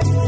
[0.00, 0.27] Bye.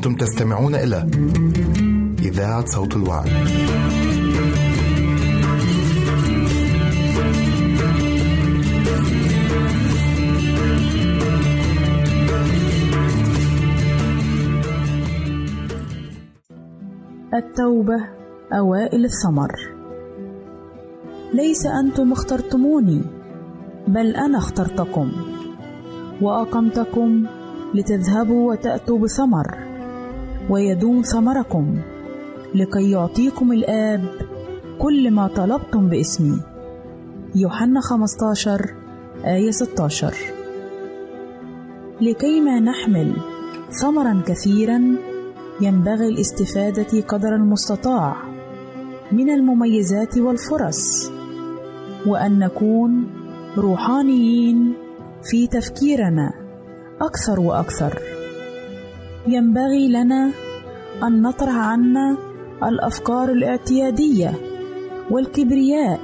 [0.00, 1.06] أنتم تستمعون إلى
[2.22, 3.26] إذاعة صوت الوعد.
[17.34, 18.08] التوبة
[18.52, 19.52] أوائل الثمر
[21.34, 23.02] ليس أنتم اخترتموني
[23.88, 25.12] بل أنا اخترتكم
[26.22, 27.26] وأقمتكم
[27.74, 29.59] لتذهبوا وتأتوا بثمر
[30.50, 31.78] ويدوم ثمركم
[32.54, 34.04] لكي يعطيكم الآب
[34.78, 36.40] كل ما طلبتم باسمي.
[37.34, 38.74] يوحنا 15
[39.24, 40.14] آية 16
[42.00, 43.16] لكي ما نحمل
[43.82, 44.96] ثمرا كثيرا
[45.60, 48.16] ينبغي الاستفادة قدر المستطاع
[49.12, 51.10] من المميزات والفرص
[52.06, 53.06] وأن نكون
[53.56, 54.74] روحانيين
[55.22, 56.32] في تفكيرنا
[57.00, 58.19] أكثر وأكثر.
[59.28, 60.30] ينبغي لنا
[61.02, 62.16] أن نطرح عنا
[62.62, 64.34] الأفكار الاعتيادية
[65.10, 66.00] والكبرياء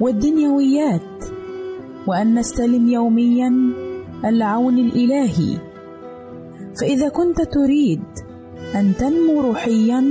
[0.00, 1.24] والدنيويات
[2.06, 3.52] وأن نستلم يوميا
[4.24, 5.58] العون الإلهي.
[6.80, 8.02] فإذا كنت تريد
[8.74, 10.04] أن تنمو روحيا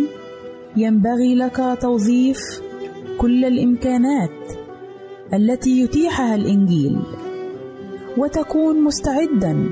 [0.77, 2.61] ينبغي لك توظيف
[3.17, 4.51] كل الإمكانات
[5.33, 6.99] التي يتيحها الإنجيل
[8.17, 9.69] وتكون مستعدا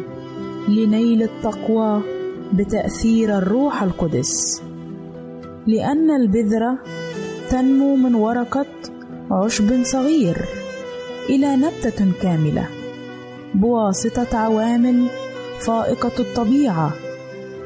[0.69, 2.16] لنيل التقوى
[2.53, 4.61] بتأثير الروح القدس
[5.67, 6.77] لأن البذرة
[7.49, 8.65] تنمو من ورقة
[9.31, 10.37] عشب صغير
[11.29, 12.65] إلى نبتة كاملة
[13.55, 15.07] بواسطة عوامل
[15.59, 16.93] فائقة الطبيعة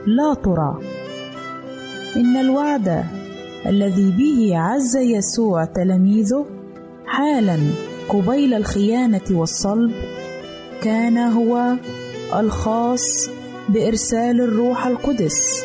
[0.07, 0.79] لا ترى.
[2.15, 3.03] إن الوعد
[3.65, 6.45] الذي به عز يسوع تلاميذه
[7.05, 7.57] حالا
[8.09, 9.91] قبيل الخيانة والصلب
[10.81, 11.75] كان هو
[12.35, 13.29] الخاص
[13.73, 15.63] بإرسال الروح القدس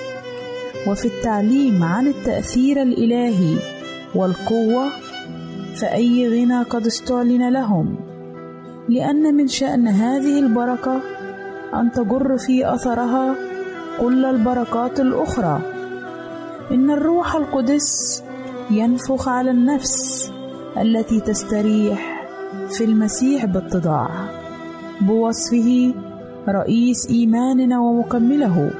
[0.86, 3.56] وفي التعليم عن التأثير الإلهي
[4.14, 4.88] والقوة
[5.80, 7.96] فأي غنى قد استعلن لهم.
[8.88, 11.00] لأن من شأن هذه البركة
[11.74, 13.34] أن تجر في أثرها
[14.00, 15.60] كل البركات الأخرى.
[16.70, 18.22] إن الروح القدس
[18.70, 20.30] ينفخ على النفس
[20.80, 22.26] التي تستريح
[22.70, 24.08] في المسيح باتضاع
[25.00, 25.94] بوصفه
[26.48, 28.70] رئيس إيماننا ومكمله.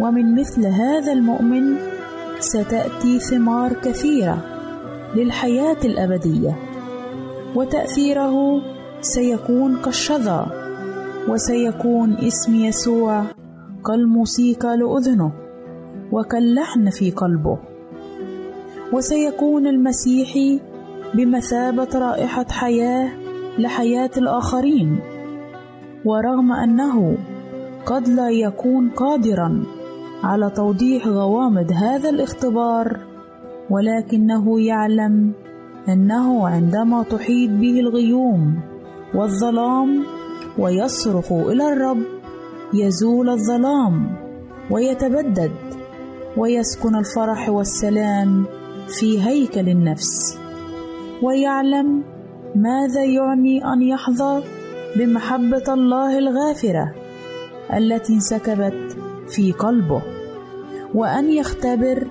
[0.00, 1.76] ومن مثل هذا المؤمن
[2.38, 4.38] ستأتي ثمار كثيرة
[5.16, 6.56] للحياة الأبدية
[7.54, 8.62] وتأثيره
[9.00, 10.46] سيكون كالشذا
[11.28, 13.24] وسيكون اسم يسوع
[13.86, 15.32] كالموسيقى لأذنه
[16.12, 17.58] وكاللحن في قلبه.
[18.92, 20.60] وسيكون المسيحي
[21.14, 23.08] بمثابة رائحة حياة
[23.58, 25.19] لحياة الآخرين.
[26.04, 27.18] ورغم أنه
[27.86, 29.64] قد لا يكون قادرا
[30.22, 33.00] على توضيح غوامض هذا الاختبار
[33.70, 35.32] ولكنه يعلم
[35.88, 38.60] أنه عندما تحيط به الغيوم
[39.14, 40.04] والظلام
[40.58, 42.02] ويصرخ إلى الرب
[42.74, 44.16] يزول الظلام
[44.70, 45.52] ويتبدد
[46.36, 48.44] ويسكن الفرح والسلام
[48.88, 50.38] في هيكل النفس
[51.22, 52.02] ويعلم
[52.54, 54.42] ماذا يعني أن يحظى
[54.96, 56.94] بمحبة الله الغافرة
[57.76, 58.96] التي انسكبت
[59.28, 60.02] في قلبه
[60.94, 62.06] وأن يختبر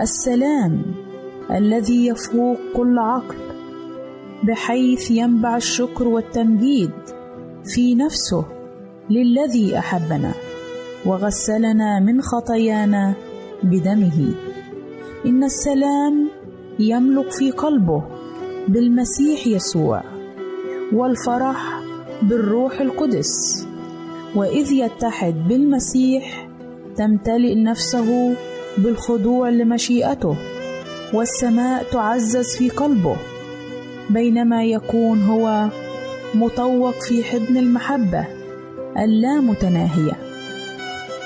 [0.00, 0.82] السلام
[1.50, 3.36] الذي يفوق كل عقل
[4.44, 6.90] بحيث ينبع الشكر والتمجيد
[7.64, 8.44] في نفسه
[9.10, 10.32] للذي أحبنا
[11.06, 13.14] وغسلنا من خطايانا
[13.62, 14.34] بدمه.
[15.26, 16.28] إن السلام
[16.78, 18.02] يملك في قلبه
[18.68, 20.02] بالمسيح يسوع
[20.92, 21.87] والفرح
[22.22, 23.66] بالروح القدس.
[24.34, 26.48] وإذ يتحد بالمسيح
[26.96, 28.34] تمتلئ نفسه
[28.78, 30.36] بالخضوع لمشيئته
[31.14, 33.16] والسماء تعزز في قلبه
[34.10, 35.68] بينما يكون هو
[36.34, 38.24] مطوق في حضن المحبة
[38.98, 40.12] اللامتناهيه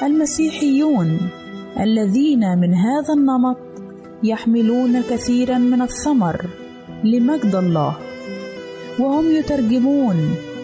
[0.03, 1.19] المسيحيون
[1.81, 3.59] الذين من هذا النمط
[4.23, 6.47] يحملون كثيرا من الثمر
[7.05, 7.97] لمجد الله
[8.99, 10.17] وهم يترجمون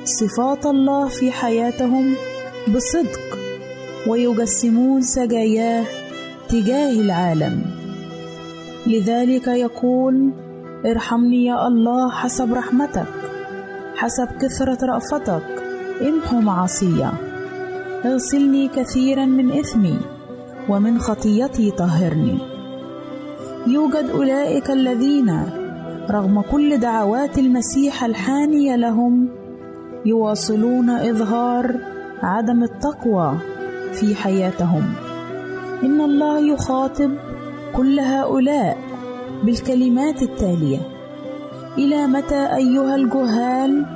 [0.09, 2.15] صفات الله في حياتهم
[2.75, 3.39] بصدق
[4.07, 5.85] ويجسمون سجاياه
[6.49, 7.63] تجاه العالم.
[8.87, 10.31] لذلك يقول
[10.87, 13.07] ارحمني يا الله حسب رحمتك
[13.97, 15.43] حسب كثرة رأفتك
[16.09, 17.13] امحو معصية.
[18.05, 19.99] أغسلني كثيرا من إثمي
[20.69, 22.39] ومن خطيتي طهرني.
[23.67, 25.43] يوجد أولئك الذين
[26.11, 29.38] رغم كل دعوات المسيح الحانية لهم
[30.07, 31.77] يواصلون إظهار
[32.23, 33.39] عدم التقوى
[33.93, 34.83] في حياتهم.
[35.83, 37.11] إن الله يخاطب
[37.77, 38.79] كل هؤلاء
[39.45, 40.79] بالكلمات التالية.
[41.79, 43.87] إلى متى أيها الجهال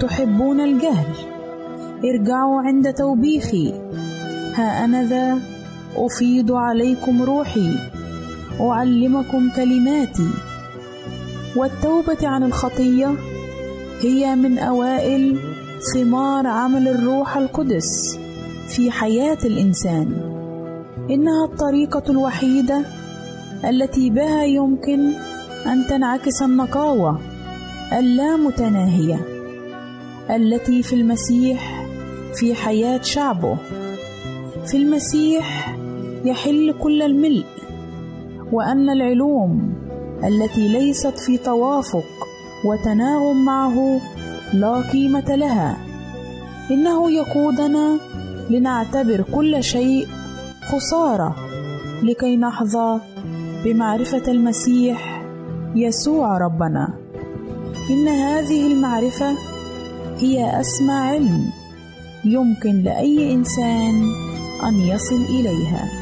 [0.00, 1.06] تحبون الجهل؟
[2.04, 3.72] ارجعوا عند توبيخي.
[4.54, 5.38] ها أنا ذا
[5.96, 7.78] أفيض عليكم روحي.
[8.60, 10.30] أعلمكم كلماتي.
[11.56, 13.14] والتوبة عن الخطية
[14.02, 15.38] هي من أوائل
[15.94, 18.18] ثمار عمل الروح القدس
[18.68, 20.12] في حياة الإنسان.
[21.10, 22.82] إنها الطريقة الوحيدة
[23.64, 25.12] التي بها يمكن
[25.66, 27.20] أن تنعكس النقاوة
[27.98, 29.20] اللامتناهية
[30.30, 31.86] التي في المسيح
[32.34, 33.56] في حياة شعبه.
[34.66, 35.76] في المسيح
[36.24, 37.46] يحل كل الملء
[38.52, 39.74] وأن العلوم
[40.24, 42.31] التي ليست في توافق
[42.64, 44.00] وتناغم معه
[44.52, 45.76] لا قيمة لها.
[46.70, 47.98] إنه يقودنا
[48.50, 50.08] لنعتبر كل شيء
[50.72, 51.36] خسارة
[52.02, 53.00] لكي نحظى
[53.64, 55.22] بمعرفة المسيح
[55.74, 56.94] يسوع ربنا.
[57.90, 59.36] إن هذه المعرفة
[60.18, 61.50] هي أسمى علم
[62.24, 64.02] يمكن لأي إنسان
[64.68, 66.01] أن يصل إليها.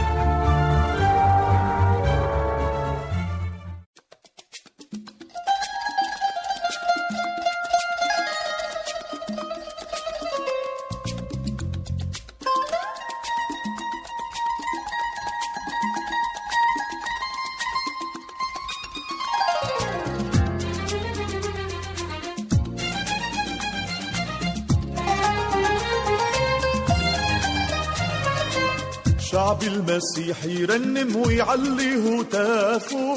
[29.51, 33.15] شعب المسيح يرنم ويعلي هتافه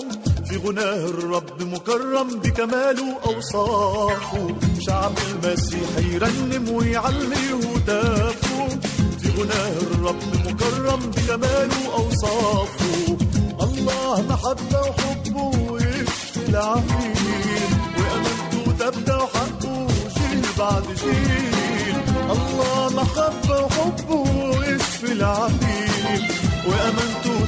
[0.49, 4.49] في غناه الرب مكرم بكماله أوصافه.
[4.87, 8.69] شعب المسيح يرنم ويعلي هتافه
[9.21, 13.17] في غناه الرب مكرم بكماله أوصافه.
[13.63, 17.15] الله محبة وحبه ويشفي العقيل
[17.99, 19.87] وأمانته تبدأ وحقه
[20.17, 21.95] جيل بعد جيل.
[22.31, 24.15] الله محبة وحبه
[24.59, 25.74] ويشفي العقيل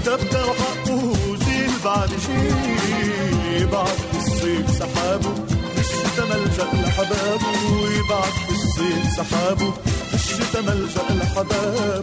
[0.07, 1.13] تبدأ وحقه
[1.45, 5.35] جيل بعد جيل بعد في الصيف سحابه
[5.75, 9.73] في الشتا ملجأ لحبابه وبعد في الصيف سحابه
[10.11, 12.01] في الشتا ملجأ لحبابه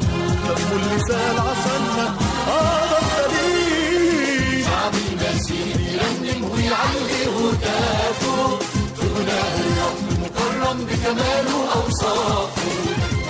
[0.48, 2.16] دمه اللي سال عشاننا
[2.48, 8.60] هذا الدليل شعب المسيح يرنم ويعلي هتافه.
[9.16, 12.62] غناه الرب مكرم بكماله أوصافه.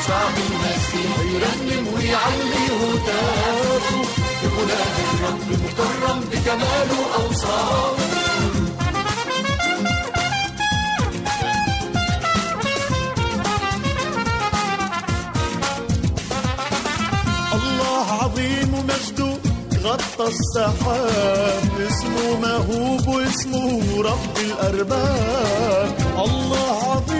[0.08, 4.23] شعب المسيح يرنم ويعلي هتافه.
[4.57, 8.03] غناه الرب مكرم بكماله أوصافه
[17.53, 19.31] الله عظيم ومجده
[19.83, 21.63] غطى السحاب.
[21.89, 25.95] اسمه مهوب واسمه رب الأرباب.
[26.25, 27.12] الله عظيم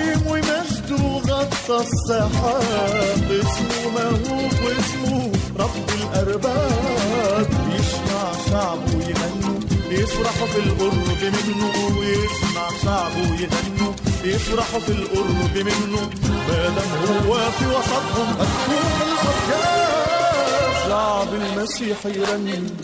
[1.64, 7.50] غطى السحاب اسمه مهوب واسمه رب الأرباب.
[7.80, 11.98] يسمع شعبه يغنوا يفرحوا في القرب منه.
[12.00, 13.94] ويسمع شعبه يغنوا
[14.24, 16.10] يفرحوا في القرب منه.
[16.48, 16.92] ما دام
[17.28, 22.78] هو في وسطهم هتكون الأطياب شعب المسيح يرنم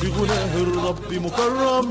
[0.00, 1.86] في غناه الرب مكرم.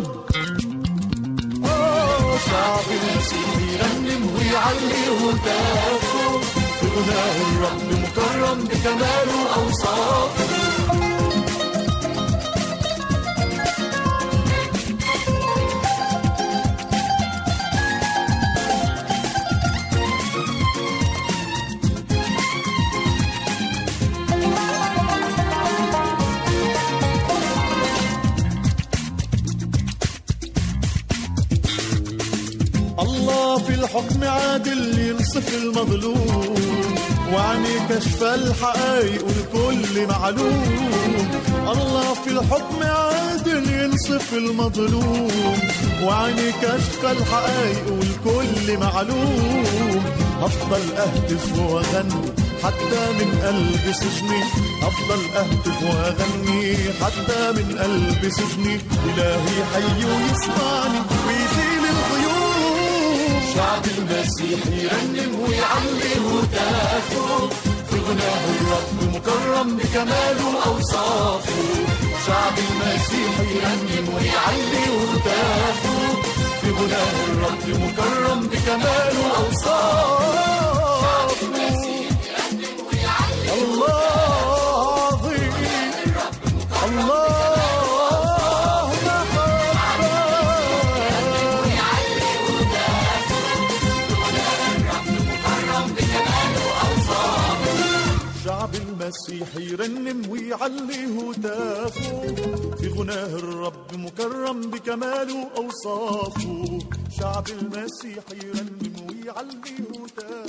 [2.45, 6.39] شعب المسيح يرنم ويعلي هتافه
[6.79, 10.58] في غناه الرب مكرم بكماله أوصافه
[33.99, 36.55] الحكم عادل ينصف المظلوم
[37.33, 41.29] وعني كشف الحقائق والكل معلوم.
[41.71, 45.59] الله في الحكم عادل ينصف المظلوم
[46.03, 50.03] وعني كشف الحقائق والكل معلوم.
[50.41, 52.25] أفضل أهتف وأغني
[52.63, 54.43] حتى من قلب سجني.
[54.81, 58.75] أفضل أهتف وأغني حتى من قلب سجني.
[59.05, 60.99] إلهي حي ويسمعني
[63.59, 67.49] شعب المسيح يرنم ويعلي هتافه
[67.89, 71.63] في غناه الرب مكرم بكماله أوصافه.
[72.27, 76.21] شعب المسيح يرنم ويعلي هتافه
[76.61, 80.78] في غناه الرب مكرم بكماله أوصافه.
[99.13, 102.21] المسيح يرنم ويعلي هتافه
[102.79, 106.79] في غناه الرب مكرم بكماله أوصافه.
[107.19, 110.48] شعب المسيح يرنم ويعلي هتافه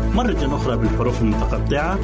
[0.15, 1.97] مرة أخرى بالحروف المتقطعة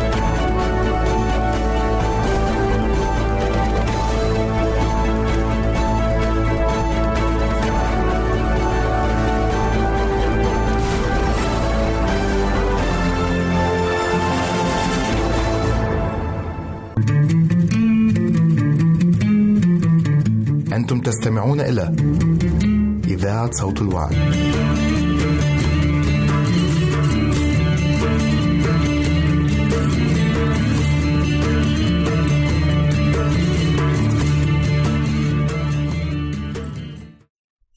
[20.94, 21.96] أنتم تستمعون إلى
[23.08, 24.14] إذاعة صوت الوعد.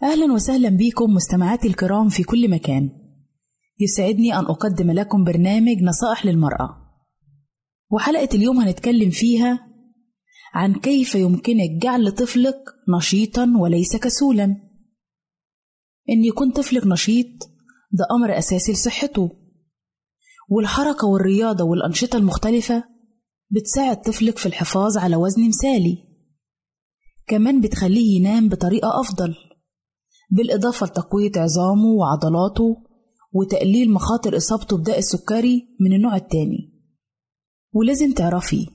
[0.03, 2.91] أهلا وسهلا بكم مستمعاتي الكرام في كل مكان
[3.81, 6.77] يسعدني أن أقدم لكم برنامج نصائح للمرأة
[7.91, 9.66] وحلقة اليوم هنتكلم فيها
[10.55, 12.59] عن كيف يمكنك جعل طفلك
[12.97, 14.45] نشيطا وليس كسولا.
[16.11, 17.27] إن يكون طفلك نشيط
[17.93, 19.31] ده أمر أساسي لصحته.
[20.51, 22.85] والحركة والرياضة والأنشطة المختلفة
[23.51, 25.99] بتساعد طفلك في الحفاظ على وزن مثالي.
[27.27, 29.35] كمان بتخليه ينام بطريقة أفضل
[30.31, 32.77] بالإضافة لتقوية عظامه وعضلاته
[33.33, 36.73] وتقليل مخاطر إصابته بداء السكري من النوع التاني.
[37.73, 38.67] ولازم تعرفي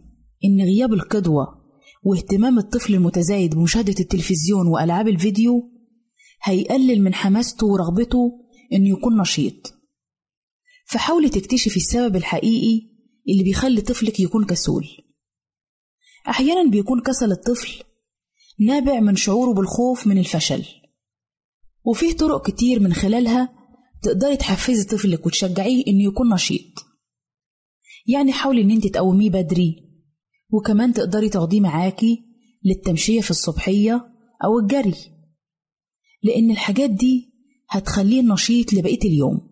[0.46, 1.61] إن غياب القدوة
[2.04, 5.72] واهتمام الطفل المتزايد بمشاهدة التلفزيون وألعاب الفيديو
[6.44, 8.32] هيقلل من حماسته ورغبته
[8.74, 9.74] إنه يكون نشيط.
[10.86, 12.92] فحاولي تكتشفي السبب الحقيقي
[13.30, 14.88] اللي بيخلي طفلك يكون كسول.
[16.30, 17.84] أحيانا بيكون كسل الطفل
[18.60, 20.66] نابع من شعوره بالخوف من الفشل.
[21.86, 23.50] وفيه طرق كتير من خلالها
[24.02, 26.86] تقدري تحفزي طفلك وتشجعيه إنه يكون نشيط.
[28.08, 29.91] يعني حاولي إن أنت تقوميه بدري
[30.52, 32.24] وكمان تقدري تاخديه معاكي
[32.66, 34.12] للتمشية في الصبحية
[34.44, 34.96] أو الجري
[36.24, 37.32] لأن الحاجات دي
[37.70, 39.52] هتخليه نشيط لبقية اليوم.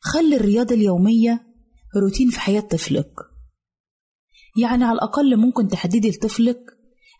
[0.00, 1.46] خلي الرياضة اليومية
[2.02, 3.14] روتين في حياة طفلك.
[4.60, 6.60] يعني على الأقل ممكن تحددي لطفلك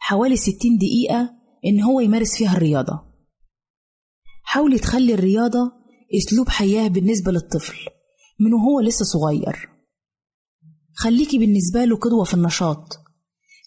[0.00, 1.30] حوالي 60 دقيقة
[1.66, 3.00] إن هو يمارس فيها الرياضة.
[4.42, 5.72] حاولي تخلي الرياضة
[6.16, 7.76] أسلوب حياة بالنسبة للطفل
[8.40, 9.73] من وهو لسه صغير.
[10.94, 13.04] خليكي بالنسبة له قدوة في النشاط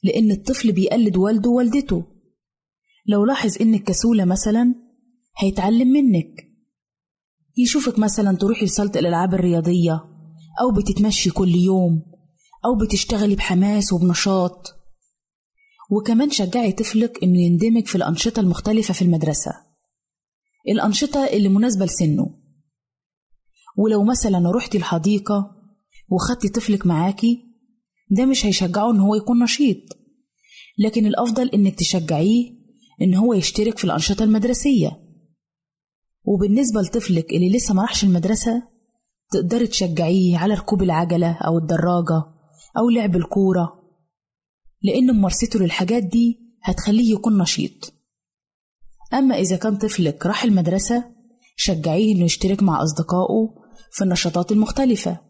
[0.03, 2.05] لأن الطفل بيقلد والده ووالدته.
[3.07, 4.75] لو لاحظ إنك كسولة مثلا
[5.37, 6.47] هيتعلم منك.
[7.57, 10.03] يشوفك مثلا تروحي لصالة الألعاب الرياضية
[10.61, 12.01] أو بتتمشي كل يوم
[12.65, 14.73] أو بتشتغلي بحماس وبنشاط.
[15.91, 19.51] وكمان شجعي طفلك إنه يندمج في الأنشطة المختلفة في المدرسة.
[20.67, 22.39] الأنشطة اللي مناسبة لسنه.
[23.77, 25.56] ولو مثلا رحتي الحديقة
[26.09, 27.43] وخدتي طفلك معاكي
[28.11, 29.77] ده مش هيشجعه إن هو يكون نشيط.
[30.79, 32.53] لكن الأفضل إنك تشجعيه
[33.01, 34.99] إن هو يشترك في الأنشطة المدرسية.
[36.25, 38.63] وبالنسبة لطفلك اللي لسه ما راحش المدرسة
[39.31, 42.23] تقدري تشجعيه على ركوب العجلة أو الدراجة
[42.77, 43.73] أو لعب الكورة
[44.81, 47.93] لأن ممارسته للحاجات دي هتخليه يكون نشيط.
[49.13, 51.05] أما إذا كان طفلك راح المدرسة
[51.55, 53.49] شجعيه إنه يشترك مع أصدقائه
[53.91, 55.26] في النشاطات المختلفة.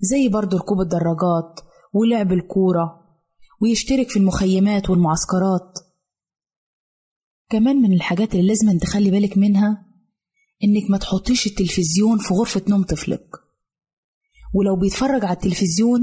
[0.00, 1.60] زي برضه ركوب الدراجات
[1.92, 3.04] ولعب الكورة
[3.62, 5.78] ويشترك في المخيمات والمعسكرات.
[7.50, 9.86] كمان من الحاجات اللي لازم تخلي بالك منها
[10.64, 13.26] إنك ما تحطيش التلفزيون في غرفة نوم طفلك.
[14.54, 16.00] ولو بيتفرج على التلفزيون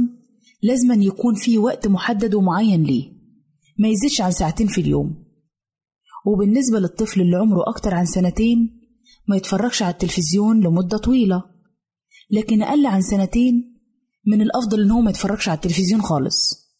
[0.64, 3.12] لازم يكون فيه وقت محدد ومعين ليه
[3.80, 5.26] ما يزيدش عن ساعتين في اليوم.
[6.26, 8.82] وبالنسبة للطفل اللي عمره أكتر عن سنتين
[9.28, 11.44] ما يتفرجش على التلفزيون لمدة طويلة
[12.32, 13.71] لكن أقل عن سنتين
[14.28, 16.72] من الأفضل إن هو ما يتفرجش على التلفزيون خالص.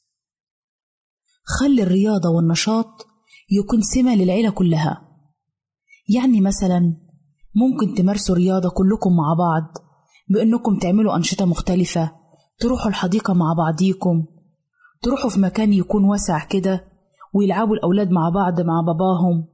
[1.44, 3.08] خلي الرياضة والنشاط
[3.50, 5.08] يكون سمة للعيلة كلها.
[6.10, 6.98] يعني مثلا
[7.56, 9.78] ممكن تمارسوا رياضة كلكم مع بعض
[10.30, 12.12] بإنكم تعملوا أنشطة مختلفة
[12.60, 14.26] تروحوا الحديقة مع بعضيكم
[15.02, 16.86] تروحوا في مكان يكون واسع كده
[17.34, 19.48] ويلعبوا الأولاد مع بعض مع باباهم.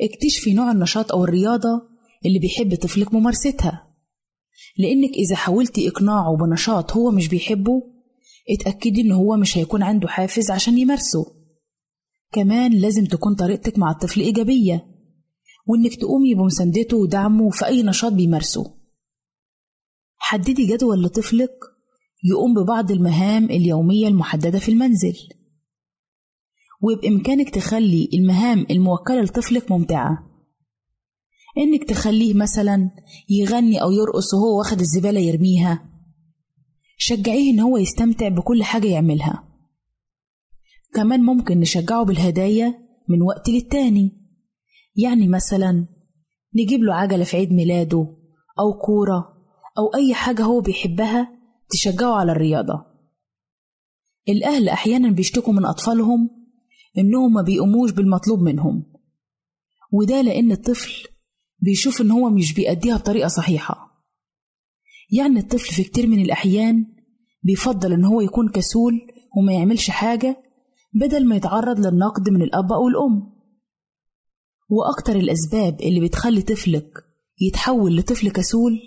[0.00, 1.82] اكتشفي نوع النشاط أو الرياضة
[2.26, 3.85] اللي بيحب طفلك ممارستها.
[4.78, 7.82] لأنك إذا حاولتي إقناعه بنشاط هو مش بيحبه
[8.50, 11.36] اتأكدي إن هو مش هيكون عنده حافز عشان يمارسه.
[12.32, 14.86] كمان لازم تكون طريقتك مع الطفل إيجابية
[15.66, 18.74] وإنك تقومي بمساندته ودعمه في أي نشاط بيمارسه.
[20.16, 21.58] حددي جدول لطفلك
[22.24, 25.16] يقوم ببعض المهام اليومية المحددة في المنزل.
[26.82, 30.25] وبإمكانك تخلي المهام الموكلة لطفلك ممتعة.
[31.58, 32.90] إنك تخليه مثلا
[33.28, 35.88] يغني أو يرقص وهو واخد الزبالة يرميها.
[36.98, 39.44] شجعيه إن هو يستمتع بكل حاجة يعملها.
[40.94, 42.74] كمان ممكن نشجعه بالهدايا
[43.08, 44.12] من وقت للتاني.
[44.96, 45.86] يعني مثلا
[46.56, 48.16] نجيب له عجلة في عيد ميلاده
[48.58, 49.36] أو كورة
[49.78, 51.38] أو أي حاجة هو بيحبها
[51.70, 52.84] تشجعه على الرياضة.
[54.28, 56.30] الأهل أحيانا بيشتكوا من أطفالهم
[56.98, 58.92] إنهم ما بيقوموش بالمطلوب منهم.
[59.92, 61.15] وده لأن الطفل
[61.58, 64.04] بيشوف إن هو مش بيأديها بطريقة صحيحة.
[65.10, 66.86] يعني الطفل في كتير من الأحيان
[67.42, 69.00] بيفضل إن هو يكون كسول
[69.36, 70.42] وما يعملش حاجة
[70.94, 73.36] بدل ما يتعرض للنقد من الأب أو الأم.
[74.68, 76.92] وأكتر الأسباب اللي بتخلي طفلك
[77.40, 78.78] يتحول لطفل كسول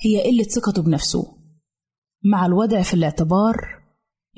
[0.00, 1.24] هي قلة ثقته بنفسه.
[2.24, 3.56] مع الوضع في الاعتبار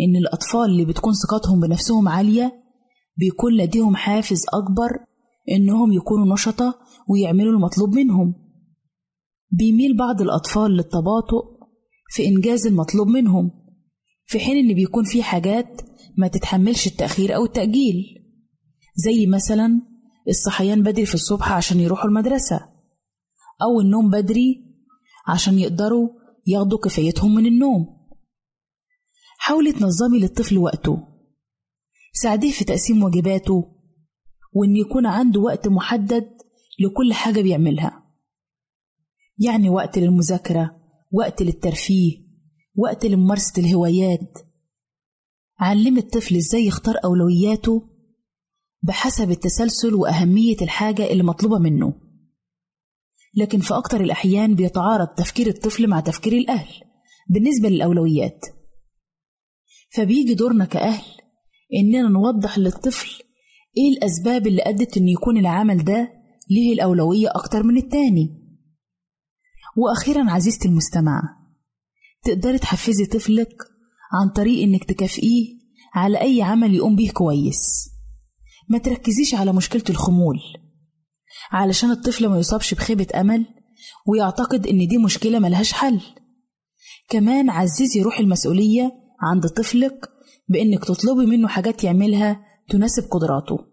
[0.00, 2.62] إن الأطفال اللي بتكون ثقتهم بنفسهم عالية
[3.16, 4.90] بيكون لديهم حافز أكبر
[5.50, 8.34] إنهم يكونوا نشطة ويعملوا المطلوب منهم.
[9.50, 11.44] بيميل بعض الأطفال للتباطؤ
[12.10, 13.50] في إنجاز المطلوب منهم
[14.26, 15.82] في حين إن بيكون في حاجات
[16.18, 17.94] ما تتحملش التأخير أو التأجيل
[18.96, 19.80] زي مثلا
[20.28, 22.60] الصحيان بدري في الصبح عشان يروحوا المدرسة
[23.62, 24.64] أو النوم بدري
[25.28, 26.08] عشان يقدروا
[26.46, 27.86] ياخدوا كفايتهم من النوم.
[29.38, 30.98] حاولي تنظمي للطفل وقته.
[32.12, 33.72] ساعديه في تقسيم واجباته
[34.52, 36.31] وإن يكون عنده وقت محدد
[36.82, 38.02] لكل حاجة بيعملها.
[39.38, 40.76] يعني وقت للمذاكرة
[41.12, 42.18] وقت للترفيه
[42.76, 44.38] وقت لممارسة الهوايات.
[45.58, 47.88] علمي الطفل إزاي يختار أولوياته
[48.82, 51.94] بحسب التسلسل وأهمية الحاجة اللي مطلوبة منه.
[53.34, 56.74] لكن في أكتر الأحيان بيتعارض تفكير الطفل مع تفكير الأهل
[57.30, 58.46] بالنسبة للأولويات.
[59.90, 61.04] فبيجي دورنا كأهل
[61.74, 63.22] إننا نوضح للطفل
[63.76, 66.21] إيه الأسباب اللي أدت إن يكون العمل ده
[66.54, 68.42] ليه الأولوية أكتر من التاني
[69.76, 71.22] وأخيرا عزيزتي المستمعة
[72.24, 73.56] تقدري تحفزي طفلك
[74.12, 75.46] عن طريق إنك تكافئيه
[75.94, 77.88] على أي عمل يقوم بيه كويس.
[78.68, 80.36] ما تركزيش على مشكلة الخمول
[81.50, 83.46] علشان الطفل ما يصابش بخيبة أمل
[84.08, 86.00] ويعتقد إن دي مشكلة ملهاش حل.
[87.08, 90.08] كمان عززي روح المسؤولية عند طفلك
[90.48, 93.71] بإنك تطلبي منه حاجات يعملها تناسب قدراته.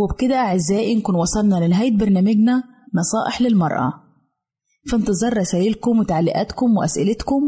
[0.00, 2.62] وبكده أعزائي نكون وصلنا لنهاية برنامجنا
[2.94, 3.92] نصائح للمرأة.
[4.84, 7.42] في انتظار رسائلكم وتعليقاتكم وأسئلتكم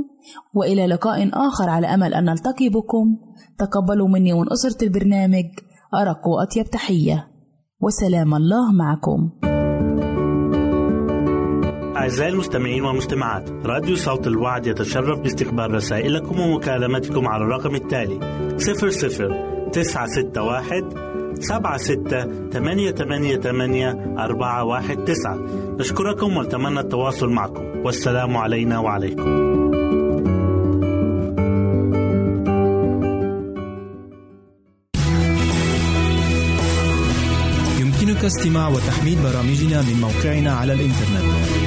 [0.55, 3.17] وإلى لقاء آخر على أمل أن نلتقي بكم.
[3.59, 5.45] تقبلوا مني ومن أسرة البرنامج
[5.95, 7.29] أرق وأطيب تحية.
[7.81, 9.31] وسلام الله معكم.
[11.97, 18.19] أعزائي المستمعين والمستمعات راديو صوت الوعد يتشرف باستقبال رسائلكم ومكالمتكم على الرقم التالي
[18.57, 21.12] 00 961
[21.43, 25.39] سبعة ستة ثمانية ثمانية ثمانية أربعة واحد تسعة.
[25.79, 27.63] نشكركم ونتمنى التواصل معكم.
[27.85, 29.53] والسلام علينا وعليكم.
[37.81, 41.23] يمكنك استماع وتحميل برامجنا من موقعنا على الإنترنت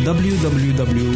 [0.05, 1.15] www.awr.org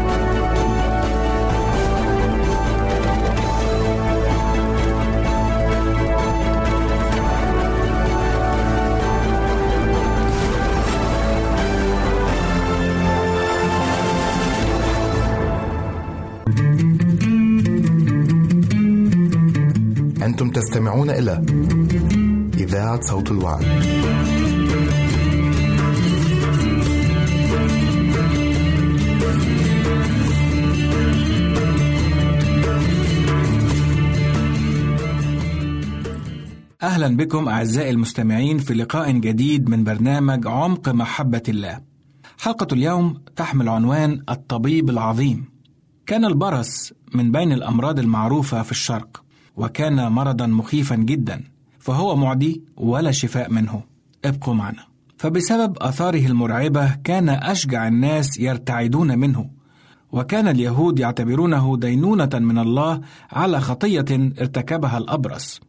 [20.49, 21.45] تستمعون إلى
[22.53, 23.65] إذاعة صوت الوعي.
[36.83, 41.81] أهلا بكم أعزائي المستمعين في لقاء جديد من برنامج عمق محبة الله
[42.37, 45.45] حلقة اليوم تحمل عنوان الطبيب العظيم.
[46.05, 49.23] كان البرص من بين الأمراض المعروفة في الشرق،
[49.57, 51.43] وكان مرضا مخيفا جدا،
[51.79, 53.81] فهو معدي ولا شفاء منه.
[54.25, 54.83] ابقوا معنا.
[55.17, 59.49] فبسبب آثاره المرعبة كان أشجع الناس يرتعدون منه،
[60.11, 64.05] وكان اليهود يعتبرونه دينونة من الله على خطية
[64.39, 65.61] ارتكبها الأبرص.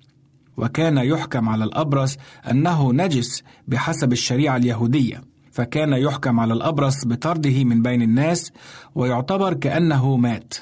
[0.57, 2.17] وكان يحكم على الأبرص
[2.51, 5.23] أنه نجس بحسب الشريعة اليهودية.
[5.53, 8.53] فكان يحكم على الأبرص بطرده من بين الناس
[8.95, 10.55] ويعتبر كأنه مات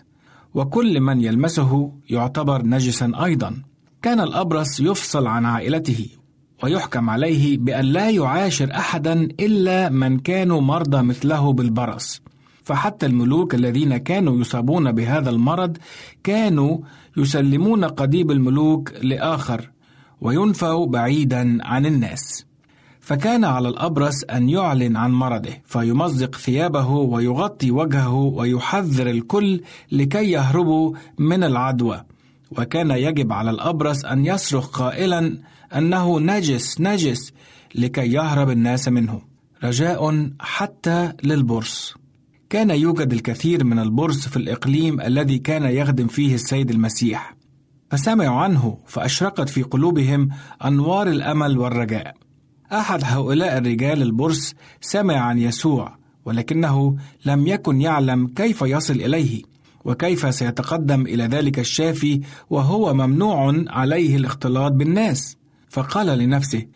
[0.54, 3.62] وكل من يلمسه يعتبر نجسا أيضا.
[4.02, 6.06] كان الأبرص يفصل عن عائلته
[6.62, 12.22] ويحكم عليه بأن لا يعاشر أحدا إلا من كانوا مرضى مثله بالبرص.
[12.64, 15.76] فحتى الملوك الذين كانوا يصابون بهذا المرض
[16.24, 16.78] كانوا
[17.16, 19.70] يسلمون قضيب الملوك لآخر
[20.20, 22.49] وينفوا بعيدا عن الناس.
[23.10, 29.60] فكان على الأبرص أن يعلن عن مرضه فيمزق ثيابه ويغطي وجهه ويحذر الكل
[29.92, 32.04] لكي يهربوا من العدوى.
[32.58, 35.38] وكان يجب على الأبرص أن يصرخ قائلا
[35.76, 37.32] أنه نجس نجس
[37.74, 39.22] لكي يهرب الناس منه.
[39.64, 41.94] رجاء حتى للبرص.
[42.50, 47.36] كان يوجد الكثير من البرص في الإقليم الذي كان يخدم فيه السيد المسيح.
[47.90, 50.28] فسمعوا عنه فأشرقت في قلوبهم
[50.64, 52.29] أنوار الأمل والرجاء.
[52.72, 59.42] أحد هؤلاء الرجال البرص سمع عن يسوع ولكنه لم يكن يعلم كيف يصل إليه
[59.84, 65.36] وكيف سيتقدم إلى ذلك الشافي وهو ممنوع عليه الاختلاط بالناس
[65.68, 66.66] فقال لنفسه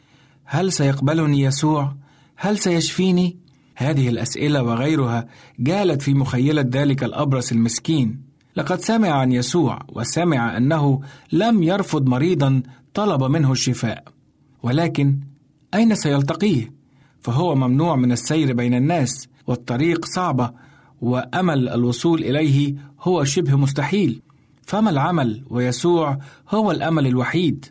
[0.45, 1.97] هل سيقبلني يسوع؟
[2.37, 3.39] هل سيشفيني؟
[3.77, 5.27] هذه الأسئلة وغيرها
[5.59, 8.21] جالت في مخيلة ذلك الأبرص المسكين
[8.57, 11.01] لقد سمع عن يسوع وسمع أنه
[11.33, 12.63] لم يرفض مريضا
[12.95, 14.05] طلب منه الشفاء
[14.63, 15.21] ولكن
[15.75, 16.73] أين سيلتقيه؟
[17.21, 20.53] فهو ممنوع من السير بين الناس والطريق صعبة
[21.01, 24.23] وأمل الوصول إليه هو شبه مستحيل.
[24.63, 26.19] فما العمل؟ ويسوع
[26.51, 27.67] هو الأمل الوحيد.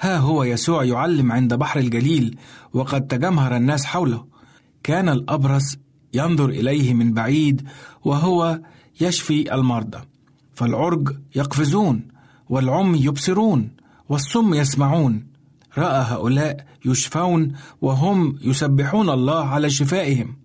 [0.00, 2.38] ها هو يسوع يعلم عند بحر الجليل
[2.72, 4.24] وقد تجمهر الناس حوله.
[4.82, 5.76] كان الأبرص
[6.14, 7.68] ينظر إليه من بعيد
[8.04, 8.60] وهو
[9.00, 9.98] يشفي المرضى.
[10.54, 12.08] فالعرج يقفزون
[12.48, 13.70] والعمي يبصرون
[14.08, 15.26] والصم يسمعون.
[15.78, 20.36] رأى هؤلاء يشفون وهم يسبحون الله على شفائهم.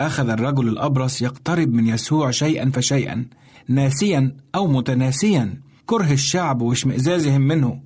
[0.00, 3.26] أخذ الرجل الأبرص يقترب من يسوع شيئا فشيئا
[3.68, 7.80] ناسيا أو متناسيا كره الشعب واشمئزازهم منه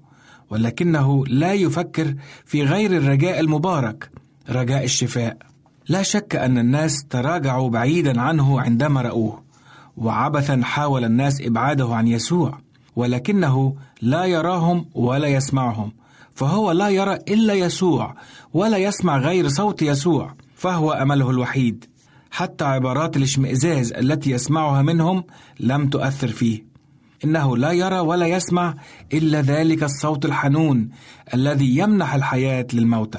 [0.51, 2.15] ولكنه لا يفكر
[2.45, 4.11] في غير الرجاء المبارك
[4.51, 5.37] رجاء الشفاء.
[5.89, 9.43] لا شك أن الناس تراجعوا بعيدا عنه عندما رأوه
[9.97, 12.59] وعبثا حاول الناس إبعاده عن يسوع
[12.97, 15.93] ولكنه لا يراهم ولا يسمعهم.
[16.35, 18.15] فهو لا يرى إلا يسوع
[18.53, 21.85] ولا يسمع غير صوت يسوع فهو أمله الوحيد.
[22.31, 25.25] حتى عبارات الإشمئزاز التي يسمعها منهم
[25.61, 26.67] لم تؤثر فيه.
[27.25, 28.75] إنه لا يرى ولا يسمع
[29.13, 30.89] إلا ذلك الصوت الحنون
[31.35, 33.19] الذي يمنح الحياة للموتى.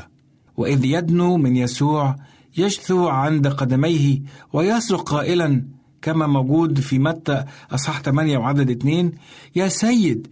[0.58, 2.15] وإذ يدنو من يسوع
[2.58, 4.21] يجثو عند قدميه
[4.54, 5.65] ويصرخ قائلا
[6.01, 9.12] كما موجود في متى أصحاح 8 وعدد 2
[9.56, 10.28] يا سيد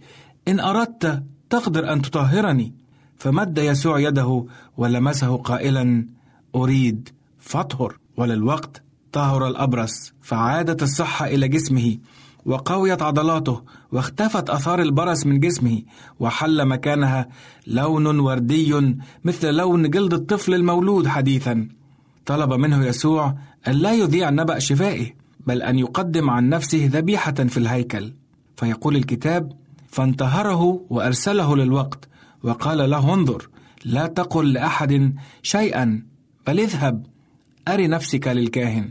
[0.48, 2.72] إن أردت تقدر أن تطهرني.
[3.16, 6.06] فمد يسوع يده ولمسه قائلا
[6.54, 7.96] أريد فاطهر.
[8.16, 11.98] وللوقت طهر الأبرص فعادت الصحة إلى جسمه
[12.46, 15.82] وقويت عضلاته واختفت أثار البرص من جسمه
[16.20, 17.28] وحل مكانها
[17.66, 21.68] لون وردي مثل لون جلد الطفل المولود حديثا.
[22.26, 23.34] طلب منه يسوع
[23.68, 25.06] أن لا يذيع نبأ شفائه
[25.46, 28.12] بل أن يقدم عن نفسه ذبيحة في الهيكل.
[28.56, 29.52] فيقول الكتاب
[29.94, 32.08] فانتهره وأرسله للوقت
[32.42, 33.48] وقال له انظر
[33.84, 36.02] لا تقل لأحد شيئا
[36.46, 37.06] بل اذهب
[37.68, 38.90] أري نفسك للكاهن.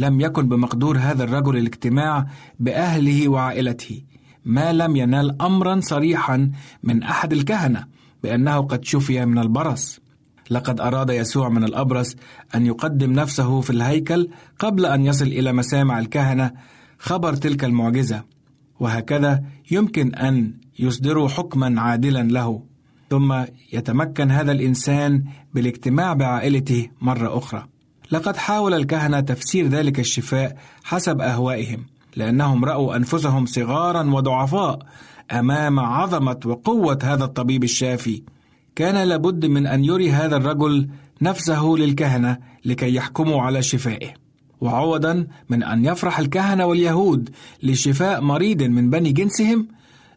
[0.00, 2.26] لم يكن بمقدور هذا الرجل الاجتماع
[2.60, 4.02] بأهله وعائلته
[4.44, 6.50] ما لم ينال أمرا صريحا
[6.82, 7.86] من أحد الكهنة
[8.22, 10.00] بأنه قد شفي من البرص.
[10.50, 12.16] لقد أراد يسوع من الأبرص
[12.54, 14.28] أن يقدم نفسه في الهيكل
[14.58, 16.52] قبل أن يصل إلى مسامع الكهنة
[16.98, 18.35] خبر تلك المعجزة.
[18.80, 22.62] وهكذا يمكن أن يصدروا حكما عادلا له.
[23.10, 25.24] ثم يتمكن هذا الإنسان
[25.54, 27.66] بالاجتماع بعائلته مرة أخرى.
[28.10, 34.78] لقد حاول الكهنة تفسير ذلك الشفاء حسب أهوائهم لأنهم رأوا أنفسهم صغارا وضعفاء
[35.32, 38.22] أمام عظمة وقوة هذا الطبيب الشافي.
[38.76, 40.88] كان لابد من أن يري هذا الرجل
[41.22, 44.25] نفسه للكهنة لكي يحكموا على شفائه.
[44.60, 47.30] وعوضا من أن يفرح الكهنة واليهود
[47.62, 49.68] لشفاء مريض من بني جنسهم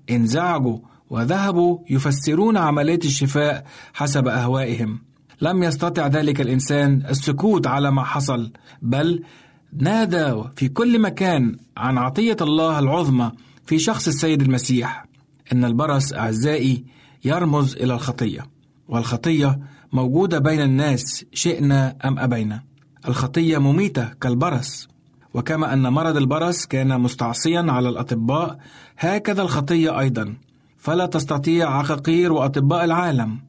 [0.09, 0.79] انزعجوا
[1.09, 4.99] وذهبوا يفسرون عملية الشفاء حسب أهوائهم.
[5.41, 9.23] لم يستطع ذلك الإنسان السكوت على ما حصل بل
[9.73, 13.31] نادى في كل مكان عن عطية الله العظمى
[13.65, 15.05] في شخص السيد المسيح.
[15.53, 16.85] إن البرص أعزائي
[17.25, 18.45] يرمز إلى الخطية
[18.87, 19.59] والخطية
[19.93, 22.68] موجودة بين الناس شئنا أم أبينا.
[23.07, 24.89] الخطية مميتة كالبرص.
[25.33, 28.59] وكما أن مرض البرص كان مستعصيا على الأطباء
[28.97, 30.35] هكذا الخطية أيضا.
[30.77, 33.39] فلا تستطيع عقاقير وأطباء العالم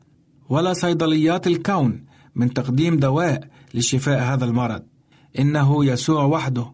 [0.48, 4.82] ولا صيدليات الكون من تقديم دواء لشفاء هذا المرض.
[5.38, 6.72] إنه يسوع وحده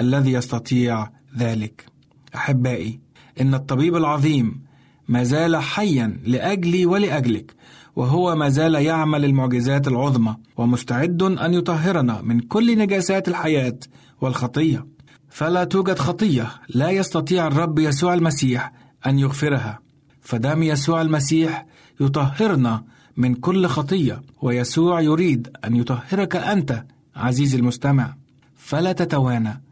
[0.00, 1.86] الذي يستطيع ذلك.
[2.34, 3.00] أحبائي
[3.40, 4.66] إن الطبيب العظيم
[5.08, 7.54] ما زال حيا لأجلي ولأجلك.
[7.96, 13.78] وهو ما زال يعمل المعجزات العظمى ومستعد أن يطهرنا من كل نجاسات الحياة
[14.20, 14.86] والخطية.
[15.28, 18.72] فلا توجد خطية لا يستطيع الرب يسوع المسيح
[19.06, 19.78] أن يغفرها.
[20.20, 21.66] فدم يسوع المسيح
[22.00, 22.84] يطهرنا
[23.16, 26.84] من كل خطية ويسوع يريد أن يطهرك أنت
[27.16, 28.14] عزيزي المستمع.
[28.56, 29.62] فلا تتوانى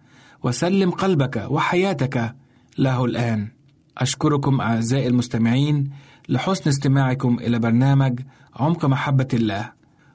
[0.43, 2.35] وسلم قلبك وحياتك
[2.79, 3.49] له الآن.
[3.99, 5.91] أشكركم أعزائي المستمعين
[6.29, 8.20] لحسن استماعكم إلى برنامج
[8.57, 9.72] عمق محبة الله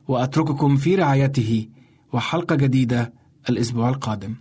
[0.07, 1.69] وأترككم في رعايته
[2.13, 3.13] وحلقة جديدة
[3.49, 4.35] الأسبوع القادم.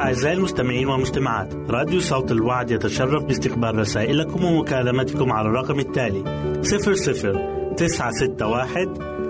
[0.00, 6.22] أعزائي المستمعين والمستمعات راديو صوت الوعد يتشرف باستقبال رسائلكم ومكالمتكم على الرقم التالي
[6.62, 9.19] 00 961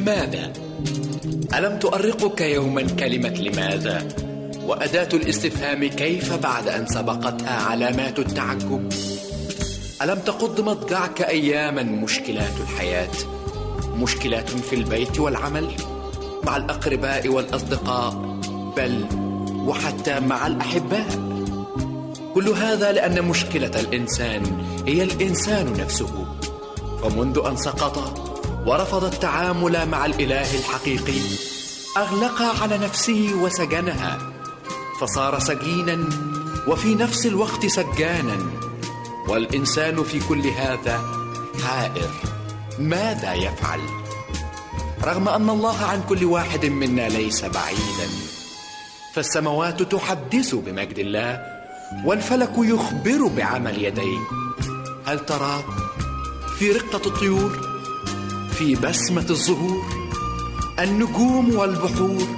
[0.00, 0.52] لماذا؟
[1.54, 4.08] ألم تؤرقك يوما كلمة لماذا؟
[4.64, 8.92] وأداة الاستفهام كيف بعد أن سبقتها علامات التعجب؟
[10.02, 13.10] ألم تقض مضجعك أياما مشكلات الحياة؟
[13.96, 15.68] مشكلات في البيت والعمل؟
[16.44, 18.10] مع الأقرباء والأصدقاء
[18.76, 19.04] بل
[19.66, 21.06] وحتى مع الأحباء
[22.34, 24.42] كل هذا لأن مشكلة الإنسان
[24.86, 26.26] هي الإنسان نفسه
[27.02, 28.19] فمنذ أن سقط
[28.66, 31.20] ورفض التعامل مع الإله الحقيقي.
[31.96, 34.18] أغلق على نفسه وسجنها.
[35.00, 36.08] فصار سجينا
[36.68, 38.36] وفي نفس الوقت سجانا.
[39.28, 41.00] والإنسان في كل هذا
[41.64, 42.10] حائر.
[42.78, 43.80] ماذا يفعل؟
[45.04, 48.08] رغم أن الله عن كل واحد منا ليس بعيدا.
[49.14, 51.42] فالسماوات تحدث بمجد الله
[52.04, 54.18] والفلك يخبر بعمل يديه.
[55.06, 55.64] هل ترى
[56.58, 57.69] في رقة الطيور؟
[58.60, 59.86] في بسمة الزهور
[60.78, 62.28] النجوم والبحور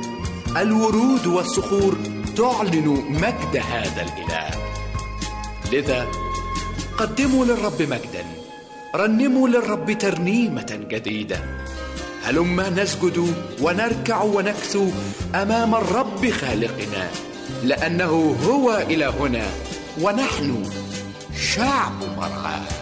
[0.57, 1.97] الورود والصخور
[2.37, 4.51] تعلن مجد هذا الإله.
[5.73, 6.07] لذا
[6.99, 8.25] قدموا للرب مجدا
[8.95, 11.41] رنموا للرب ترنيمة جديدة.
[12.25, 14.89] هلما نسجد ونركع ونكثو
[15.35, 17.11] أمام الرب خالقنا
[17.65, 19.47] لأنه هو إلهنا
[20.01, 20.71] ونحن
[21.37, 22.82] شعب مرعاه.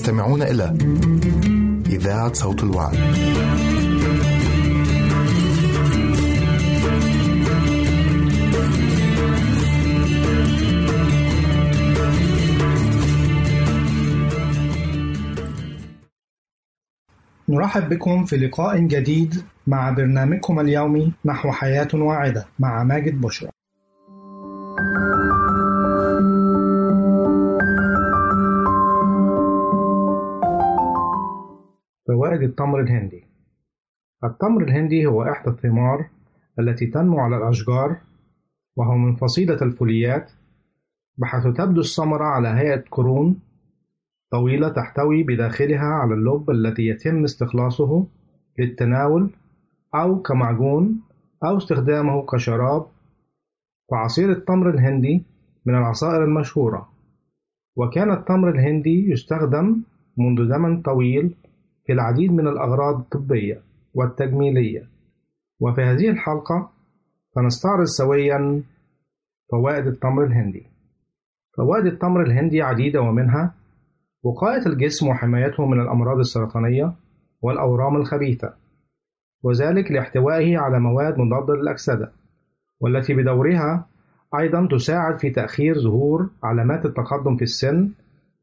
[0.00, 0.76] تستمعون إلى
[1.86, 2.96] إذاعة صوت الوعد.
[17.48, 23.50] نرحب بكم في لقاء جديد مع برنامجكم اليومي نحو حياة واعدة مع ماجد بشرى.
[32.10, 33.24] فوائد التمر الهندي.
[34.24, 36.06] التمر الهندي هو إحدى الثمار
[36.58, 37.96] التي تنمو على الأشجار
[38.76, 40.32] وهو من فصيلة الفوليات
[41.18, 43.40] بحيث تبدو الثمرة على هيئة قرون
[44.30, 48.06] طويلة تحتوي بداخلها على اللب الذي يتم استخلاصه
[48.58, 49.30] للتناول
[49.94, 51.00] أو كمعجون
[51.44, 52.86] أو استخدامه كشراب.
[53.92, 55.24] وعصير التمر الهندي
[55.66, 56.88] من العصائر المشهورة
[57.76, 59.82] وكان التمر الهندي يستخدم
[60.16, 61.34] منذ زمن طويل
[61.90, 63.62] في العديد من الأغراض الطبية
[63.94, 64.88] والتجميلية.
[65.60, 66.70] وفي هذه الحلقة
[67.34, 68.62] سنستعرض سويا
[69.52, 70.66] فوائد التمر الهندي.
[71.56, 73.54] فوائد التمر الهندي عديدة ومنها
[74.22, 76.92] وقاية الجسم وحمايته من الأمراض السرطانية
[77.42, 78.54] والأورام الخبيثة
[79.42, 82.12] وذلك لاحتوائه على مواد مضادة للأكسدة
[82.80, 83.86] والتي بدورها
[84.38, 87.90] أيضا تساعد في تأخير ظهور علامات التقدم في السن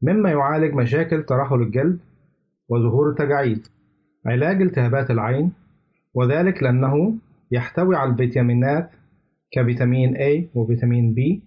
[0.02, 1.98] مما يعالج مشاكل ترهل الجلد
[2.68, 3.66] وظهور التجاعيد
[4.26, 5.52] علاج التهابات العين
[6.14, 7.14] وذلك لأنه
[7.50, 8.90] يحتوي على الفيتامينات
[9.52, 11.42] كفيتامين A وفيتامين B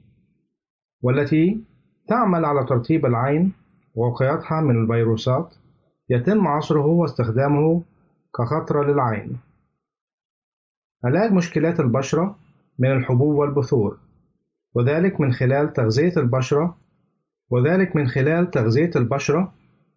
[1.01, 1.63] والتي
[2.07, 3.53] تعمل على ترطيب العين
[3.95, 5.55] ووقايتها من الفيروسات
[6.09, 7.83] يتم عصره واستخدامه
[8.37, 9.37] كخطرة للعين.
[11.05, 12.35] علاج مشكلات البشرة
[12.79, 13.97] من الحبوب والبثور
[14.75, 16.77] وذلك من خلال تغذية البشرة
[17.49, 19.53] وذلك من خلال تغذية البشرة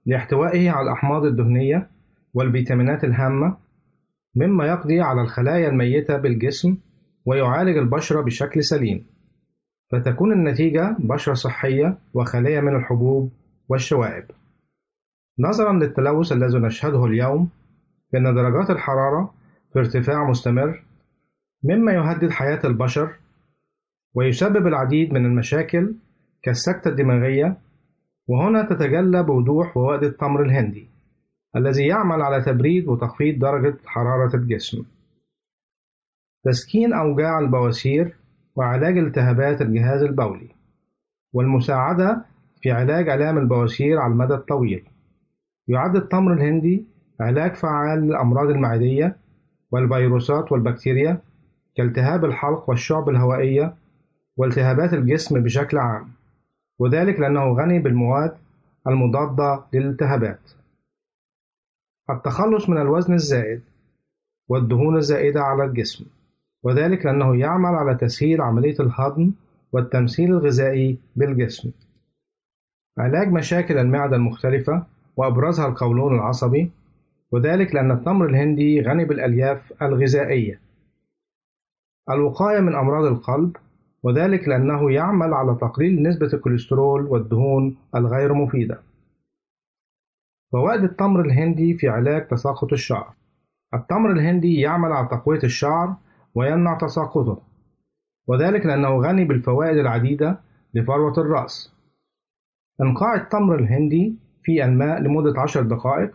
[0.07, 1.91] لاحتوائه على الأحماض الدهنية
[2.35, 3.57] والفيتامينات الهامة
[4.37, 6.77] مما يقضي على الخلايا الميتة بالجسم
[7.27, 9.07] ويعالج البشرة بشكل سليم.
[9.93, 13.33] فتكون النتيجة بشرة صحية وخالية من الحبوب
[13.69, 14.25] والشوائب.
[15.39, 17.49] نظرا للتلوث الذي نشهده اليوم
[18.13, 19.35] فإن درجات الحرارة
[19.73, 20.83] في ارتفاع مستمر
[21.65, 23.17] مما يهدد حياة البشر
[24.15, 25.95] ويسبب العديد من المشاكل
[26.43, 27.57] كالسكتة الدماغية
[28.29, 30.89] وهنا تتجلى بوضوح فوائد التمر الهندي
[31.57, 34.85] الذي يعمل على تبريد وتخفيض درجة حرارة الجسم.
[36.45, 38.17] تسكين أوجاع البواسير
[38.57, 40.49] وعلاج التهابات الجهاز البولي
[41.33, 42.25] والمساعدة
[42.63, 44.85] في علاج آلام البواسير على المدى الطويل.
[45.69, 46.85] يعد التمر الهندي
[47.21, 49.17] علاج فعال للأمراض المعدية
[49.71, 51.21] والفيروسات والبكتيريا
[51.77, 53.75] كالتهاب الحلق والشعب الهوائية
[54.37, 56.09] والتهابات الجسم بشكل عام.
[56.79, 58.37] وذلك لأنه غني بالمواد
[58.87, 60.51] المضادة للالتهابات.
[62.11, 63.63] التخلص من الوزن الزائد
[64.49, 66.05] والدهون الزائدة على الجسم
[66.63, 69.33] وذلك لأنه يعمل على تسهيل عملية الهضم
[69.73, 71.71] والتمثيل الغذائي بالجسم.
[72.99, 76.71] علاج مشاكل المعدة المختلفة وأبرزها القولون العصبي
[77.33, 80.61] وذلك لأن التمر الهندي غني بالألياف الغذائية.
[82.11, 83.57] الوقاية من أمراض القلب
[84.05, 88.81] وذلك لأنه يعمل على تقليل نسبة الكوليسترول والدهون الغير مفيدة.
[90.53, 93.15] فوائد التمر الهندي في علاج تساقط الشعر.
[93.75, 95.97] التمر الهندي يعمل على تقوية الشعر
[96.35, 97.43] ويمنع تساقطه
[98.27, 100.41] وذلك لأنه غني بالفوائد العديدة
[100.75, 101.75] لفروة الرأس.
[102.81, 106.11] إنقاع التمر الهندي في الماء لمدة عشر دقائق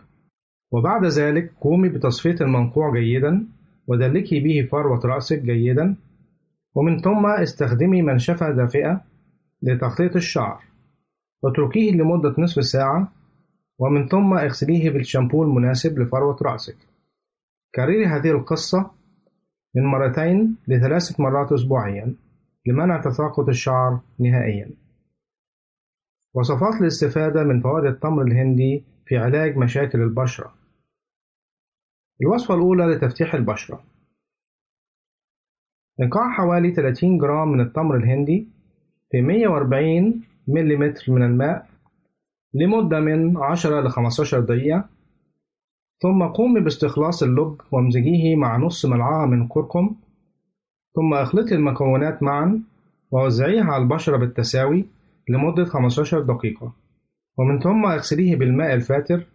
[0.72, 3.46] وبعد ذلك قومي بتصفية المنقوع جيدا
[3.86, 5.96] ودلكي به فروة رأسك جيدا
[6.74, 9.04] ومن ثم استخدمي منشفة دافئة
[9.62, 10.62] لتغطية الشعر
[11.42, 13.12] واتركيه لمدة نصف ساعة
[13.78, 16.76] ومن ثم اغسليه بالشامبو المناسب لفروة رأسك.
[17.74, 18.90] كرري هذه القصة
[19.74, 22.14] من مرتين لثلاثة مرات أسبوعيا
[22.66, 24.70] لمنع تساقط الشعر نهائيا.
[26.34, 30.54] وصفات الاستفادة من فوائد التمر الهندي في علاج مشاكل البشرة.
[32.22, 33.89] الوصفة الأولى لتفتيح البشرة.
[36.02, 38.48] إنقاع حوالي 30 جرام من التمر الهندي
[39.10, 41.66] في 140 ملم من الماء
[42.54, 44.88] لمدة من 10 ل 15 دقيقة
[46.02, 49.96] ثم قومي باستخلاص اللب وامزجيه مع نص ملعقة من كركم
[50.94, 52.62] ثم اخلطي المكونات معا
[53.10, 54.86] ووزعيها على البشرة بالتساوي
[55.28, 56.72] لمدة 15 دقيقة
[57.38, 59.26] ومن ثم اغسليه بالماء الفاتر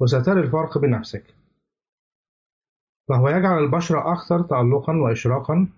[0.00, 1.24] وسترى الفرق بنفسك.
[3.08, 5.68] فهو يجعل البشرة أكثر تألقا وإشراقا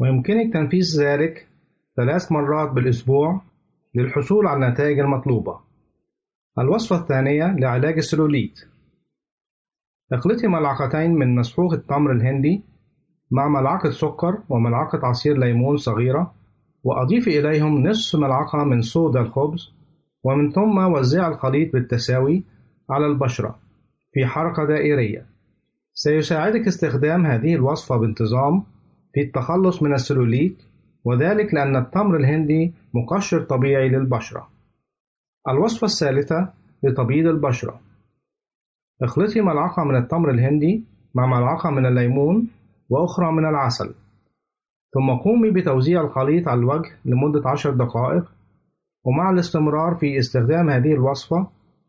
[0.00, 1.48] ويمكنك تنفيذ ذلك
[1.96, 3.40] ثلاث مرات بالأسبوع
[3.94, 5.60] للحصول على النتائج المطلوبة.
[6.58, 8.60] الوصفة الثانية لعلاج السلوليت
[10.12, 12.62] اخلطي ملعقتين من مسحوق التمر الهندي
[13.30, 16.34] مع ملعقة سكر وملعقة عصير ليمون صغيرة
[16.84, 19.72] وأضيفي إليهم نصف ملعقة من صودا الخبز
[20.24, 22.44] ومن ثم وزعي الخليط بالتساوي
[22.90, 23.58] على البشرة
[24.12, 25.26] في حركة دائرية.
[25.92, 28.64] سيساعدك استخدام هذه الوصفة بانتظام
[29.14, 30.62] في التخلص من السلوليت
[31.04, 34.48] وذلك لأن التمر الهندي مقشر طبيعي للبشرة.
[35.48, 36.52] الوصفة الثالثة
[36.82, 37.80] لتبييض البشرة.
[39.02, 40.84] اخلطي ملعقة من التمر الهندي
[41.14, 42.48] مع ملعقة من الليمون
[42.88, 43.94] وأخرى من العسل.
[44.94, 48.32] ثم قومي بتوزيع الخليط على الوجه لمدة عشر دقائق
[49.04, 51.46] ومع الاستمرار في استخدام هذه الوصفة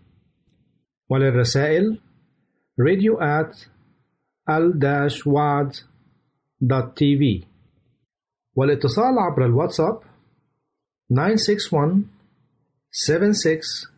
[1.10, 2.00] وللرسائل
[2.80, 3.68] radio at
[4.48, 5.84] al-wad.tv
[8.54, 10.00] والاتصال عبر الواتساب
[11.10, 12.04] 961
[12.90, 13.97] 76